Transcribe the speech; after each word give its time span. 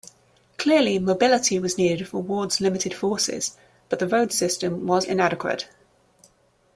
Clearly, 0.57 0.97
mobility 0.97 1.59
was 1.59 1.77
needed 1.77 2.07
for 2.07 2.23
Ward's 2.23 2.59
limited 2.59 2.91
forces, 2.91 3.55
but 3.87 3.99
the 3.99 4.07
road 4.07 4.33
system 4.33 4.87
was 4.87 5.05
inadequate. 5.05 5.67